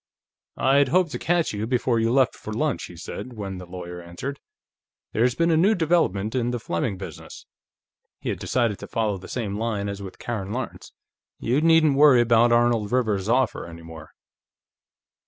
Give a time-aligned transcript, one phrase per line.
[0.57, 4.01] "I'd hoped to catch you before you left for lunch," he said, when the lawyer
[4.01, 4.39] answered.
[5.13, 7.45] "There's been a new development in the Fleming business."
[8.19, 10.91] He had decided to follow the same line as with Karen Lawrence.
[11.37, 14.09] "You needn't worry about Arnold Rivers's offer, any more."